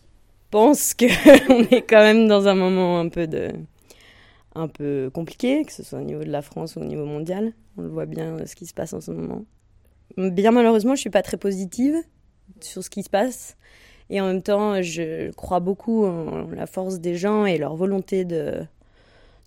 pense 0.51 0.95
qu'on 0.95 1.07
est 1.71 1.83
quand 1.83 2.01
même 2.01 2.29
dans 2.29 2.49
un 2.49 2.55
moment 2.55 3.01
un 3.01 3.09
peu 3.09 3.27
de 3.27 3.53
un 4.57 4.69
peu 4.69 5.11
compliqué, 5.13 5.65
que 5.65 5.73
ce 5.73 5.83
soit 5.83 6.01
au 6.01 6.05
niveau 6.05 6.25
de 6.25 6.31
la 6.31 6.43
France 6.43 6.77
ou 6.77 6.81
au 6.81 6.85
niveau 6.85 7.05
mondial. 7.05 7.53
On 7.77 7.83
le 7.83 7.89
voit 7.89 8.07
bien 8.07 8.45
ce 8.47 8.55
qui 8.55 8.67
se 8.67 8.75
passe 8.75 8.93
en 8.93 9.01
ce 9.01 9.11
moment. 9.11 9.45
Bien 10.17 10.51
malheureusement, 10.51 10.95
je 10.95 11.01
suis 11.01 11.11
pas 11.11 11.23
très 11.23 11.37
positive 11.37 11.95
sur 12.61 12.83
ce 12.83 12.91
qui 12.91 13.03
se 13.03 13.11
passe. 13.11 13.57
Et 14.09 14.21
en 14.21 14.27
même 14.27 14.43
temps, 14.43 14.81
je 14.83 15.31
crois 15.33 15.61
beaucoup 15.61 16.05
en 16.05 16.49
la 16.51 16.67
force 16.67 17.01
des 17.01 17.17
gens 17.17 17.45
et 17.45 17.59
leur 17.59 17.75
volonté 17.75 18.25
de, 18.25 18.63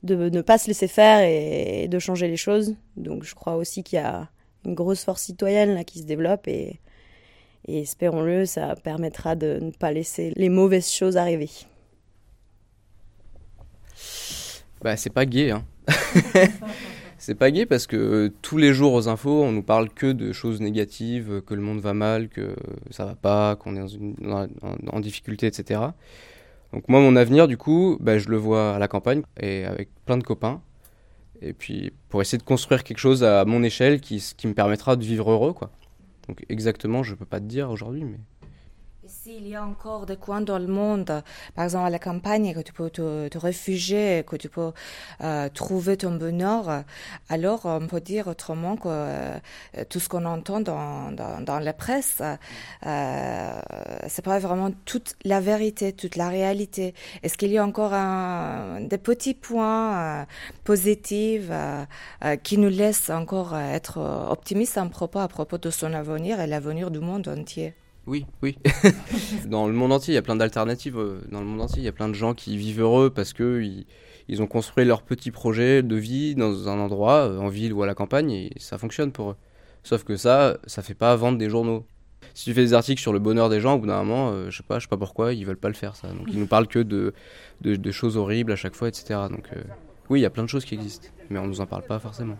de 0.04 0.30
ne 0.30 0.42
pas 0.42 0.58
se 0.58 0.68
laisser 0.68 0.88
faire 0.88 1.22
et 1.22 1.88
de 1.88 2.00
changer 2.00 2.28
les 2.28 2.38
choses. 2.38 2.76
Donc 2.98 3.24
je 3.24 3.36
crois 3.36 3.56
aussi 3.56 3.84
qu'il 3.84 3.98
y 3.98 4.02
a 4.02 4.30
une 4.66 4.76
grosse 4.76 5.04
force 5.04 5.24
citoyenne 5.24 5.74
là, 5.74 5.84
qui 5.84 6.00
se 6.00 6.06
développe 6.06 6.48
et, 6.48 6.80
et 7.68 7.82
espérons-le, 7.82 8.46
ça 8.46 8.76
permettra 8.76 9.36
de 9.36 9.60
ne 9.62 9.72
pas 9.72 9.92
laisser 9.92 10.34
les 10.36 10.50
mauvaises 10.50 10.92
choses 10.92 11.18
arriver. 11.18 11.50
Bah, 14.82 14.96
c'est 14.96 15.10
pas 15.10 15.26
gay, 15.26 15.52
hein. 15.52 15.64
c'est 17.18 17.36
pas 17.36 17.52
gay 17.52 17.66
parce 17.66 17.86
que 17.86 17.98
euh, 17.98 18.30
tous 18.42 18.58
les 18.58 18.74
jours 18.74 18.94
aux 18.94 19.08
infos, 19.10 19.44
on 19.44 19.52
nous 19.52 19.64
parle 19.64 19.90
que 19.90 20.12
de 20.12 20.32
choses 20.32 20.62
négatives, 20.62 21.42
que 21.46 21.54
le 21.54 21.62
monde 21.62 21.80
va 21.80 21.94
mal, 21.94 22.30
que 22.30 22.56
ça 22.90 23.06
va 23.06 23.16
pas, 23.16 23.56
qu'on 23.58 23.76
est 23.76 23.98
en, 24.92 25.00
difficulté, 25.00 25.48
etc. 25.48 25.82
Donc 26.72 26.88
moi, 26.88 27.02
mon 27.02 27.16
avenir, 27.16 27.48
du 27.48 27.58
coup, 27.58 27.98
bah, 28.00 28.18
je 28.20 28.30
le 28.30 28.38
vois 28.38 28.76
à 28.76 28.80
la 28.80 28.88
campagne 28.88 29.24
et 29.40 29.66
avec 29.66 29.90
plein 30.06 30.18
de 30.18 30.24
copains. 30.24 30.62
Et 31.42 31.54
puis 31.54 31.94
pour 32.10 32.22
essayer 32.22 32.38
de 32.38 32.44
construire 32.44 32.84
quelque 32.84 32.98
chose 32.98 33.24
à 33.24 33.46
mon 33.46 33.64
échelle 33.64 34.02
qui, 34.02 34.24
qui 34.36 34.48
me 34.48 34.54
permettra 34.54 34.96
de 34.96 35.04
vivre 35.04 35.32
heureux, 35.32 35.54
quoi. 35.54 35.72
Donc 36.28 36.46
exactement, 36.48 37.02
je 37.02 37.16
peux 37.16 37.26
pas 37.26 37.40
te 37.40 37.46
dire 37.46 37.70
aujourd'hui, 37.70 38.04
mais 38.04 38.20
s'il 39.10 39.48
y 39.48 39.56
a 39.56 39.66
encore 39.66 40.06
des 40.06 40.18
coins 40.18 40.42
dans 40.42 40.60
le 40.60 40.68
monde, 40.68 41.24
par 41.56 41.66
exemple 41.66 41.88
à 41.88 41.90
la 41.90 41.98
campagne, 41.98 42.54
que 42.54 42.60
tu 42.60 42.74
peux 42.74 42.92
te, 42.92 43.38
réfugier, 43.38 44.24
que 44.26 44.36
tu 44.36 44.50
peux 44.50 44.72
euh, 45.22 45.50
trouver 45.50 45.98
ton 45.98 46.12
bonheur, 46.12 46.84
alors 47.28 47.66
on 47.66 47.88
peut 47.88 48.02
dire 48.02 48.28
autrement 48.28 48.76
que 48.76 48.88
euh, 48.88 49.40
tout 49.90 50.00
ce 50.00 50.10
qu'on 50.10 50.26
entend 50.26 50.60
dans, 50.60 51.12
dans, 51.12 51.60
la 51.60 51.74
presse, 51.74 52.22
euh, 52.86 53.62
c'est 54.08 54.24
pas 54.24 54.38
vraiment 54.38 54.70
toute 54.86 55.16
la 55.24 55.40
vérité, 55.40 55.92
toute 55.92 56.16
la 56.16 56.30
réalité. 56.30 56.94
Est-ce 57.24 57.36
qu'il 57.38 57.52
y 57.52 57.58
a 57.58 57.66
encore 57.66 57.92
des 58.82 58.98
petits 59.00 59.34
points 59.34 60.22
euh, 60.22 60.26
positifs 60.64 61.50
qui 62.44 62.58
nous 62.60 62.70
laissent 62.70 63.10
encore 63.10 63.58
être 63.58 63.98
optimistes 64.30 64.78
à 64.78 64.86
propos, 64.86 65.20
à 65.20 65.28
propos 65.28 65.58
de 65.58 65.72
son 65.72 65.94
avenir 65.94 66.40
et 66.40 66.46
l'avenir 66.46 66.92
du 66.92 67.00
monde 67.00 67.28
entier? 67.28 67.74
Oui, 68.10 68.26
oui. 68.42 68.58
dans 69.46 69.68
le 69.68 69.74
monde 69.74 69.94
entier, 69.94 70.14
il 70.14 70.16
y 70.16 70.18
a 70.18 70.24
plein 70.24 70.36
d'alternatives. 70.36 70.98
Euh, 70.98 71.22
dans 71.32 71.42
le 71.42 71.46
monde 71.46 71.62
entier, 71.62 71.78
il 71.78 71.86
y 71.86 71.88
a 71.88 71.92
plein 71.92 72.10
de 72.10 72.16
gens 72.16 72.34
qui 72.34 72.58
vivent 72.58 72.82
heureux 72.82 73.12
parce 73.12 73.34
que 73.34 73.62
ils, 74.28 74.42
ont 74.42 74.48
construit 74.48 74.84
leur 74.84 75.04
petit 75.04 75.30
projet 75.30 75.84
de 75.84 75.96
vie 75.96 76.34
dans 76.34 76.68
un 76.70 76.80
endroit, 76.80 77.30
euh, 77.30 77.38
en 77.38 77.50
ville 77.50 77.72
ou 77.72 77.84
à 77.84 77.86
la 77.86 77.94
campagne, 77.94 78.32
et 78.32 78.50
ça 78.58 78.80
fonctionne 78.80 79.12
pour 79.12 79.32
eux. 79.32 79.36
Sauf 79.84 80.04
que 80.04 80.18
ça, 80.18 80.58
ça 80.66 80.82
fait 80.82 80.96
pas 80.96 81.16
vendre 81.16 81.38
des 81.38 81.52
journaux. 81.52 81.86
Si 82.34 82.46
tu 82.46 82.56
fais 82.56 82.62
des 82.62 82.74
articles 82.74 83.00
sur 83.00 83.14
le 83.14 83.20
bonheur 83.20 83.48
des 83.48 83.62
gens, 83.62 83.76
au 83.76 83.78
bout 83.78 83.86
d'un 83.86 84.04
moment, 84.04 84.32
euh, 84.32 84.50
je 84.50 84.58
sais 84.58 84.64
pas, 84.64 84.80
je 84.80 84.86
sais 84.86 84.90
pas 84.90 84.98
pourquoi, 84.98 85.34
ils 85.34 85.46
veulent 85.46 85.56
pas 85.56 85.68
le 85.70 85.76
faire 85.76 85.96
ça. 85.96 86.08
Donc 86.08 86.30
ils 86.30 86.40
nous 86.40 86.48
parlent 86.48 86.68
que 86.68 86.80
de, 86.80 87.92
choses 87.92 88.18
horribles 88.18 88.54
à 88.54 88.56
chaque 88.56 88.74
fois, 88.76 88.88
etc. 88.88 89.20
Donc 89.30 89.50
oui, 90.10 90.22
il 90.22 90.24
y 90.24 90.26
a 90.26 90.32
plein 90.32 90.44
de 90.44 90.50
choses 90.50 90.66
qui 90.66 90.74
existent, 90.74 91.10
mais 91.30 91.38
on 91.38 91.46
nous 91.46 91.62
en 91.62 91.68
parle 91.68 91.84
pas 91.84 92.00
forcément. 92.00 92.40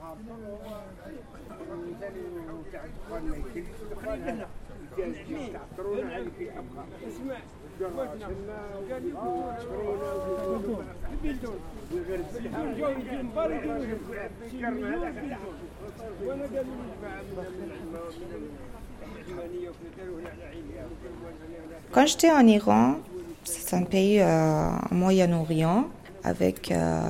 Quand 21.92 22.06
j'étais 22.06 22.32
en 22.32 22.46
Iran, 22.46 22.96
c'est 23.44 23.76
un 23.76 23.84
pays 23.84 24.20
euh, 24.20 24.70
Moyen-Orient 24.92 25.90
avec 26.24 26.72
euh, 26.72 27.02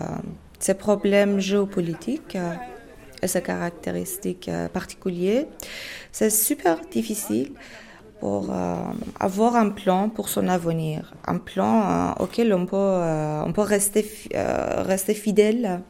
ses 0.59 0.73
problèmes 0.73 1.39
géopolitiques 1.39 2.35
euh, 2.35 2.53
et 3.21 3.27
ses 3.27 3.41
caractéristiques 3.41 4.49
particulières. 4.71 5.45
C'est 6.11 6.29
super 6.29 6.79
difficile 6.91 7.53
pour 8.19 8.51
euh, 8.51 8.75
avoir 9.19 9.55
un 9.55 9.69
plan 9.69 10.09
pour 10.09 10.29
son 10.29 10.47
avenir, 10.47 11.13
un 11.25 11.37
plan 11.37 11.81
euh, 11.81 12.23
auquel 12.23 12.53
on 12.53 12.65
peut, 12.65 12.75
euh, 12.75 13.41
on 13.45 13.53
peut 13.53 13.61
rester, 13.61 14.05
rester 14.33 15.13
fidèle 15.13 15.81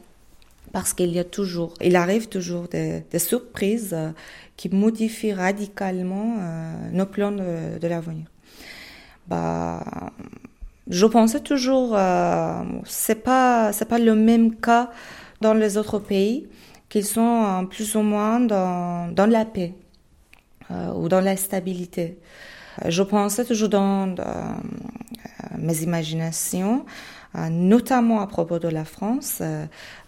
parce 0.71 0.93
qu'il 0.93 1.09
y 1.09 1.19
a 1.19 1.23
toujours, 1.23 1.73
il 1.81 1.95
arrive 1.95 2.27
toujours 2.27 2.67
des, 2.67 3.03
surprises 3.17 3.95
qui 4.55 4.69
modifient 4.69 5.33
radicalement 5.33 6.35
nos 6.91 7.07
plans 7.07 7.31
de, 7.31 7.87
l'avenir. 7.87 8.27
Bah, 9.27 9.83
je 10.87 11.05
pensais 11.07 11.39
toujours, 11.39 11.97
c'est 12.85 13.23
pas, 13.23 13.73
c'est 13.73 13.87
pas 13.87 13.97
le 13.97 14.13
même 14.13 14.55
cas 14.55 14.91
dans 15.41 15.55
les 15.55 15.77
autres 15.77 15.97
pays, 15.97 16.47
qu'ils 16.87 17.05
sont 17.05 17.67
plus 17.67 17.95
ou 17.95 18.01
moins 18.01 18.39
dans, 18.39 19.11
dans 19.11 19.25
la 19.25 19.45
paix. 19.45 19.73
Euh, 20.71 20.93
ou 20.93 21.09
dans 21.09 21.21
la 21.21 21.35
stabilité. 21.35 22.19
Euh, 22.85 22.91
je 22.91 23.01
pensais 23.01 23.43
toujours 23.43 23.69
dans 23.69 24.15
euh, 24.19 24.23
mes 25.57 25.81
imaginations, 25.81 26.85
notamment 27.51 28.21
à 28.21 28.27
propos 28.27 28.59
de 28.59 28.67
la 28.67 28.85
France, 28.85 29.41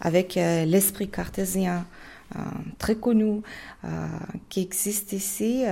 avec 0.00 0.34
l'esprit 0.34 1.08
cartésien. 1.08 1.86
très 2.78 2.96
connu 2.96 3.42
qui 4.48 4.62
existe 4.62 5.12
ici, 5.12 5.62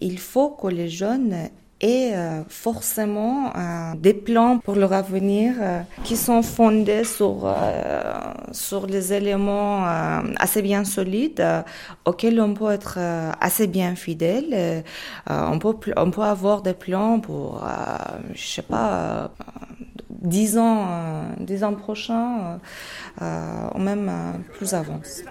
il 0.00 0.18
faut 0.18 0.50
que 0.50 0.66
les 0.66 0.88
jeunes 0.88 1.48
et 1.84 2.14
euh, 2.14 2.42
forcément 2.48 3.52
euh, 3.54 3.94
des 3.94 4.14
plans 4.14 4.58
pour 4.58 4.74
leur 4.74 4.94
avenir 4.94 5.54
euh, 5.60 5.82
qui 6.02 6.16
sont 6.16 6.42
fondés 6.42 7.04
sur, 7.04 7.54
sur 8.52 8.86
les 8.86 9.12
éléments 9.12 9.84
assez 10.36 10.62
bien 10.62 10.84
solides 10.84 11.44
auxquels 12.06 12.40
on 12.40 12.54
peut 12.54 12.70
être 12.70 12.98
assez 13.40 13.66
bien 13.66 13.94
fidèle. 13.96 14.82
on, 15.28 15.58
peut, 15.58 15.76
on 15.96 16.10
peut 16.10 16.22
avoir 16.22 16.62
des 16.62 16.72
plans 16.72 17.20
pour, 17.20 17.62
je 18.34 18.46
sais 18.46 18.62
pas, 18.62 19.30
dix 20.08 20.56
ans, 20.56 20.86
dix 21.38 21.64
ans 21.64 21.74
prochains, 21.74 22.60
ou 23.20 23.78
même 23.78 24.10
plus 24.56 24.72
avance. 24.72 25.22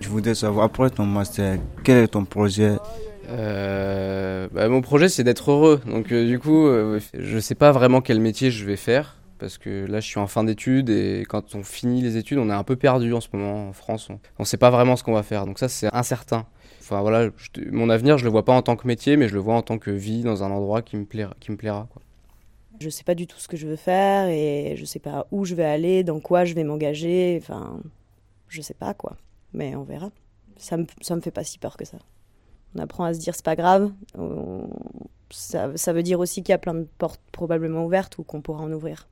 Je 0.00 0.08
voudrais 0.08 0.34
savoir, 0.34 0.66
après 0.66 0.90
ton 0.90 1.06
master, 1.06 1.58
quel 1.84 1.98
est 1.98 2.08
ton 2.08 2.24
projet 2.24 2.76
euh, 3.28 4.48
bah, 4.52 4.68
Mon 4.68 4.82
projet, 4.82 5.08
c'est 5.08 5.24
d'être 5.24 5.50
heureux. 5.50 5.80
Donc, 5.86 6.12
euh, 6.12 6.26
du 6.26 6.38
coup, 6.38 6.66
euh, 6.66 7.00
je 7.14 7.36
ne 7.36 7.40
sais 7.40 7.54
pas 7.54 7.72
vraiment 7.72 8.00
quel 8.00 8.20
métier 8.20 8.50
je 8.50 8.64
vais 8.64 8.76
faire. 8.76 9.16
Parce 9.38 9.58
que 9.58 9.86
là, 9.86 10.00
je 10.00 10.06
suis 10.06 10.20
en 10.20 10.26
fin 10.26 10.44
d'études 10.44 10.90
et 10.90 11.24
quand 11.28 11.54
on 11.54 11.64
finit 11.64 12.02
les 12.02 12.16
études, 12.16 12.38
on 12.38 12.48
est 12.48 12.54
un 12.54 12.62
peu 12.62 12.76
perdu 12.76 13.12
en 13.12 13.20
ce 13.20 13.28
moment 13.32 13.70
en 13.70 13.72
France. 13.72 14.08
On 14.10 14.42
ne 14.42 14.44
sait 14.44 14.56
pas 14.56 14.70
vraiment 14.70 14.96
ce 14.96 15.02
qu'on 15.02 15.14
va 15.14 15.22
faire. 15.22 15.46
Donc, 15.46 15.58
ça, 15.58 15.68
c'est 15.68 15.92
incertain. 15.94 16.46
Enfin 16.92 17.00
voilà, 17.00 17.30
mon 17.70 17.88
avenir, 17.88 18.18
je 18.18 18.24
le 18.24 18.30
vois 18.30 18.44
pas 18.44 18.52
en 18.52 18.60
tant 18.60 18.76
que 18.76 18.86
métier, 18.86 19.16
mais 19.16 19.26
je 19.26 19.32
le 19.32 19.40
vois 19.40 19.54
en 19.54 19.62
tant 19.62 19.78
que 19.78 19.90
vie 19.90 20.22
dans 20.22 20.44
un 20.44 20.50
endroit 20.50 20.82
qui 20.82 20.98
me 20.98 21.06
plaira. 21.06 21.34
Qui 21.40 21.50
me 21.50 21.56
plaira 21.56 21.88
quoi. 21.90 22.02
Je 22.80 22.90
sais 22.90 23.04
pas 23.04 23.14
du 23.14 23.26
tout 23.26 23.38
ce 23.38 23.48
que 23.48 23.56
je 23.56 23.66
veux 23.66 23.76
faire 23.76 24.28
et 24.28 24.74
je 24.76 24.84
sais 24.84 24.98
pas 24.98 25.26
où 25.30 25.46
je 25.46 25.54
vais 25.54 25.64
aller, 25.64 26.04
dans 26.04 26.20
quoi 26.20 26.44
je 26.44 26.52
vais 26.52 26.64
m'engager. 26.64 27.38
Enfin, 27.40 27.80
je 28.48 28.60
sais 28.60 28.74
pas 28.74 28.92
quoi. 28.92 29.16
Mais 29.54 29.74
on 29.74 29.84
verra. 29.84 30.10
Ça 30.58 30.76
me, 30.76 30.84
ça 31.00 31.16
me 31.16 31.22
fait 31.22 31.30
pas 31.30 31.44
si 31.44 31.58
peur 31.58 31.78
que 31.78 31.86
ça. 31.86 31.96
On 32.74 32.80
apprend 32.80 33.04
à 33.04 33.14
se 33.14 33.20
dire 33.20 33.34
c'est 33.34 33.44
pas 33.44 33.56
grave. 33.56 33.90
Ça, 35.30 35.74
ça 35.76 35.92
veut 35.94 36.02
dire 36.02 36.20
aussi 36.20 36.42
qu'il 36.42 36.52
y 36.52 36.54
a 36.54 36.58
plein 36.58 36.74
de 36.74 36.86
portes 36.98 37.22
probablement 37.32 37.86
ouvertes 37.86 38.18
ou 38.18 38.22
qu'on 38.22 38.42
pourra 38.42 38.64
en 38.64 38.72
ouvrir. 38.72 39.08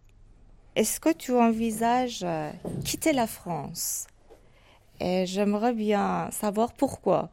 Est-ce 0.77 1.01
que 1.01 1.13
tu 1.13 1.33
envisages 1.33 2.21
euh, 2.25 2.51
quitter 2.85 3.15
la 3.15 3.27
France? 3.27 4.07
Et 5.01 5.25
j'aimerais 5.25 5.73
bien 5.73 6.29
savoir 6.31 6.75
pourquoi. 6.75 7.31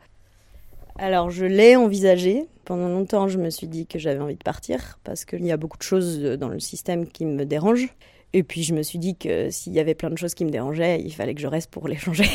Alors, 0.97 1.29
je 1.29 1.45
l'ai 1.45 1.75
envisagé. 1.75 2.47
Pendant 2.65 2.89
longtemps, 2.89 3.27
je 3.27 3.37
me 3.37 3.49
suis 3.49 3.67
dit 3.67 3.85
que 3.87 3.99
j'avais 3.99 4.19
envie 4.19 4.35
de 4.35 4.43
partir 4.43 4.99
parce 5.03 5.25
qu'il 5.25 5.45
y 5.45 5.51
a 5.51 5.57
beaucoup 5.57 5.77
de 5.77 5.83
choses 5.83 6.21
dans 6.21 6.49
le 6.49 6.59
système 6.59 7.07
qui 7.07 7.25
me 7.25 7.45
dérangent. 7.45 7.93
Et 8.33 8.43
puis, 8.43 8.63
je 8.63 8.73
me 8.73 8.83
suis 8.83 8.99
dit 8.99 9.15
que 9.15 9.49
s'il 9.49 9.73
y 9.73 9.79
avait 9.79 9.95
plein 9.95 10.09
de 10.09 10.17
choses 10.17 10.33
qui 10.33 10.43
me 10.43 10.49
dérangeaient, 10.49 10.99
il 11.01 11.13
fallait 11.13 11.33
que 11.33 11.39
je 11.41 11.47
reste 11.47 11.71
pour 11.71 11.87
les 11.87 11.95
changer. 11.97 12.25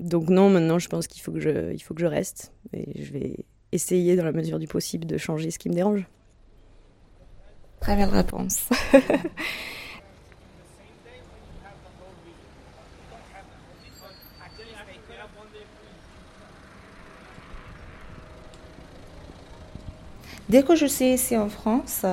Donc, 0.00 0.28
non, 0.28 0.50
maintenant, 0.50 0.78
je 0.78 0.88
pense 0.88 1.06
qu'il 1.06 1.22
faut, 1.22 1.32
que 1.32 1.40
je, 1.40 1.76
faut 1.82 1.94
que 1.94 2.00
je 2.00 2.06
reste. 2.06 2.52
Et 2.72 3.02
je 3.02 3.12
vais 3.12 3.36
essayer, 3.72 4.16
dans 4.16 4.24
la 4.24 4.32
mesure 4.32 4.58
du 4.58 4.66
possible, 4.66 5.06
de 5.06 5.16
changer 5.16 5.50
ce 5.50 5.58
qui 5.58 5.68
me 5.68 5.74
dérange. 5.74 6.06
Très 7.80 7.96
belle 7.96 8.10
réponse. 8.10 8.68
Dès 20.50 20.64
que 20.64 20.74
je 20.74 20.86
suis 20.86 21.12
ici 21.12 21.36
en 21.36 21.48
France, 21.48 22.04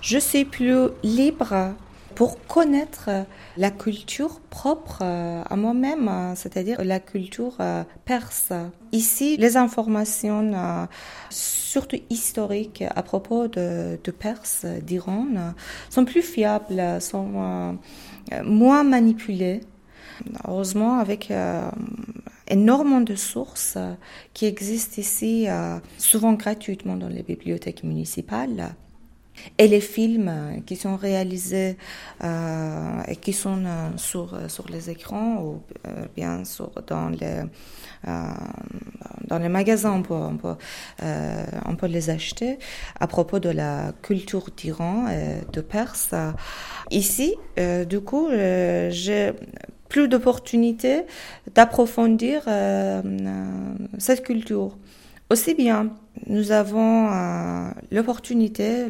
je 0.00 0.18
suis 0.18 0.44
plus 0.44 0.88
libre 1.04 1.72
pour 2.16 2.44
connaître 2.48 3.10
la 3.56 3.70
culture 3.70 4.40
propre 4.50 5.02
à 5.02 5.54
moi-même, 5.54 6.10
c'est-à-dire 6.34 6.82
la 6.82 6.98
culture 6.98 7.58
perse. 8.04 8.52
Ici, 8.90 9.36
les 9.36 9.56
informations, 9.56 10.88
surtout 11.30 11.98
historiques 12.10 12.82
à 12.92 13.02
propos 13.04 13.46
de, 13.46 14.00
de 14.02 14.10
Perse, 14.10 14.66
d'Iran, 14.82 15.28
sont 15.88 16.04
plus 16.04 16.22
fiables, 16.22 17.00
sont 17.00 17.78
moins 18.42 18.82
manipulées. 18.82 19.60
Heureusement, 20.48 20.98
avec 20.98 21.30
euh, 21.30 21.70
énormément 22.48 23.00
de 23.00 23.14
sources 23.14 23.78
qui 24.34 24.46
existent 24.46 25.00
ici, 25.00 25.46
souvent 25.98 26.34
gratuitement 26.34 26.96
dans 26.96 27.08
les 27.08 27.22
bibliothèques 27.22 27.82
municipales. 27.82 28.74
Et 29.58 29.68
les 29.68 29.80
films 29.80 30.62
qui 30.66 30.76
sont 30.76 30.96
réalisés 30.96 31.76
euh, 32.24 33.02
et 33.08 33.16
qui 33.16 33.32
sont 33.32 33.64
euh, 33.64 33.88
sur, 33.96 34.38
sur 34.48 34.68
les 34.68 34.90
écrans 34.90 35.42
ou 35.42 35.62
euh, 35.86 36.06
bien 36.16 36.42
dans 36.86 37.08
les, 37.08 37.42
euh, 38.06 38.10
dans 39.28 39.38
les 39.38 39.48
magasins, 39.48 39.92
on 39.92 40.02
peut, 40.02 40.14
on, 40.14 40.36
peut, 40.36 40.56
on 41.66 41.76
peut, 41.76 41.86
les 41.86 42.10
acheter 42.10 42.58
à 43.00 43.06
propos 43.06 43.38
de 43.38 43.48
la 43.48 43.92
culture 44.02 44.50
d'Iran 44.56 45.08
et 45.08 45.44
de 45.52 45.60
Perse. 45.60 46.14
Ici, 46.90 47.34
du 47.88 48.00
coup, 48.00 48.28
j'ai 48.30 49.32
plus 49.88 50.08
d'opportunités 50.08 51.02
d'approfondir 51.54 52.42
cette 53.98 54.22
culture. 54.22 54.76
Aussi 55.28 55.54
bien, 55.54 55.90
nous 56.26 56.52
avons 56.52 57.10
euh, 57.12 57.68
l'opportunité, 57.90 58.86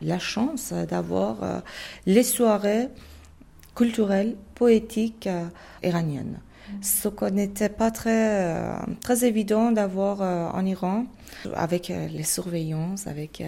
la 0.00 0.18
chance 0.20 0.72
d'avoir 0.72 1.42
euh, 1.42 1.60
les 2.06 2.22
soirées 2.22 2.88
culturelles, 3.74 4.36
poétiques 4.54 5.26
euh, 5.26 5.46
iraniennes 5.82 6.38
ce 6.80 7.08
qu'on 7.08 7.30
n'était 7.30 7.68
pas 7.68 7.90
très, 7.90 8.44
euh, 8.44 8.72
très 9.02 9.24
évident 9.24 9.72
d'avoir 9.72 10.22
euh, 10.22 10.48
en 10.48 10.64
Iran, 10.64 11.06
avec 11.54 11.90
euh, 11.90 12.08
les 12.08 12.22
surveillances, 12.22 13.06
avec 13.06 13.42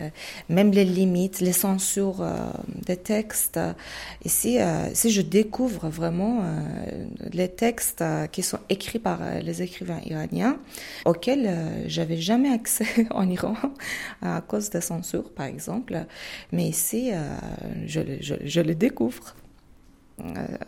même 0.48 0.70
les 0.70 0.84
limites, 0.84 1.40
les 1.40 1.52
censures 1.52 2.24
des 2.86 2.96
textes. 2.96 3.58
Ici, 4.24 4.58
si 4.94 5.10
je 5.10 5.20
découvre 5.20 5.88
vraiment 5.88 6.42
les 7.32 7.48
textes 7.48 8.04
qui 8.30 8.42
sont 8.42 8.58
écrits 8.68 8.98
par 8.98 9.18
les 9.42 9.62
écrivains 9.62 10.00
iraniens, 10.06 10.58
auxquels 11.04 11.84
j'avais 11.86 12.18
jamais 12.18 12.50
accès 12.50 13.06
en 13.10 13.28
Iran 13.28 13.54
à 14.22 14.40
cause 14.40 14.70
des 14.70 14.80
censures, 14.80 15.30
par 15.30 15.46
exemple. 15.46 16.06
Mais 16.52 16.64
ici, 16.64 17.10
je, 17.86 18.00
je, 18.20 18.60
les 18.60 18.74
découvre. 18.74 19.34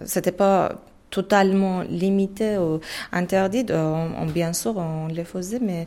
C'était 0.04 0.32
pas 0.32 0.82
totalement 1.10 1.82
limité 1.82 2.58
ou 2.58 2.80
interdit, 3.12 3.64
on, 3.70 4.26
bien 4.26 4.52
sûr, 4.52 4.76
on 4.76 5.06
les 5.06 5.24
faisait, 5.24 5.60
mais 5.60 5.86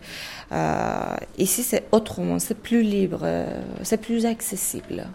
euh, 0.52 1.16
ici 1.38 1.64
c'est 1.64 1.84
autrement, 1.92 2.40
c'est 2.40 2.58
plus 2.58 2.82
libre, 2.82 3.20
euh, 3.24 3.62
c'est 3.84 4.02
plus 4.02 4.26
accessible. 4.26 5.06